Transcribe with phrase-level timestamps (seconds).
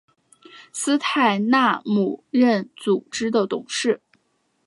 [0.73, 4.01] 斯泰纳姆任组织的董事。